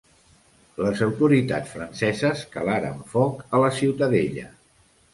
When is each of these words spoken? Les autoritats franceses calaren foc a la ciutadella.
Les 0.85 1.03
autoritats 1.07 1.69
franceses 1.75 2.43
calaren 2.57 3.07
foc 3.15 3.47
a 3.59 3.65
la 3.69 3.73
ciutadella. 3.81 4.53